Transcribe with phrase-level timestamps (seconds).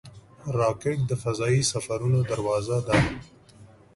[0.59, 2.97] راکټ د فضايي سفرونو دروازه ده